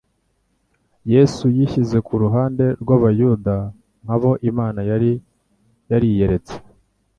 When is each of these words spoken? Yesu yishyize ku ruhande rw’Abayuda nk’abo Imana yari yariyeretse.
Yesu 1.13 1.45
yishyize 1.55 1.97
ku 2.07 2.13
ruhande 2.23 2.65
rw’Abayuda 2.81 3.55
nk’abo 4.03 4.31
Imana 4.49 4.79
yari 4.89 5.11
yariyeretse. 5.91 6.53